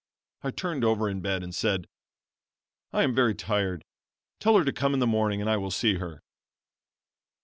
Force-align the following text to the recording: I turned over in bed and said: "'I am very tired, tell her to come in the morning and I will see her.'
I 0.41 0.49
turned 0.49 0.83
over 0.83 1.07
in 1.07 1.21
bed 1.21 1.43
and 1.43 1.53
said: 1.53 1.85
"'I 2.91 3.03
am 3.03 3.13
very 3.13 3.35
tired, 3.35 3.85
tell 4.39 4.57
her 4.57 4.65
to 4.65 4.73
come 4.73 4.95
in 4.95 4.99
the 4.99 5.05
morning 5.05 5.41
and 5.41 5.47
I 5.47 5.57
will 5.57 5.69
see 5.69 5.97
her.' 5.99 6.23